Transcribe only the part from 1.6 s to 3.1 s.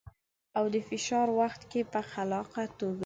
کې په خلاقه توګه.